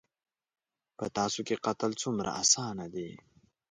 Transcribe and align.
_په 0.97 1.05
تاسو 1.17 1.39
کې 1.47 1.61
قتل 1.65 1.91
څومره 2.01 2.29
اسانه 2.41 2.85
دی. 2.93 3.09